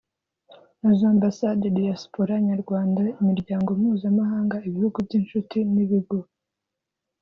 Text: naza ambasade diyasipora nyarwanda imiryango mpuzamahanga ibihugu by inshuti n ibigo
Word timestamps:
naza 0.79 1.05
ambasade 1.13 1.65
diyasipora 1.75 2.33
nyarwanda 2.49 3.01
imiryango 3.21 3.69
mpuzamahanga 3.79 4.55
ibihugu 4.67 4.97
by 5.05 5.13
inshuti 5.19 5.57
n 5.73 5.75
ibigo 5.83 6.17